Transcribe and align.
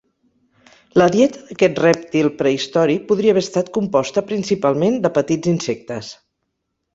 La 1.01 1.07
dieta 1.15 1.41
d'aquest 1.49 1.81
rèptil 1.83 2.29
prehistòric 2.39 3.05
podria 3.11 3.35
haver 3.35 3.43
estat 3.49 3.69
composta 3.77 4.25
principalment 4.33 4.99
de 5.05 5.13
petits 5.19 5.53
insectes. 5.55 6.11